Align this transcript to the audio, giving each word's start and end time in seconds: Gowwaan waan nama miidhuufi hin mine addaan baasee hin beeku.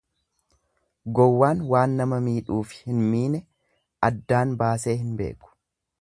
Gowwaan 1.19 1.61
waan 1.73 1.93
nama 1.99 2.19
miidhuufi 2.29 2.81
hin 2.87 3.03
mine 3.13 3.45
addaan 4.11 4.57
baasee 4.63 5.01
hin 5.03 5.17
beeku. 5.21 5.55